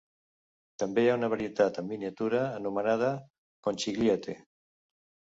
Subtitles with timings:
[0.83, 3.11] També hi ha una varietat en miniatura anomenada
[3.69, 4.35] "conchigliette".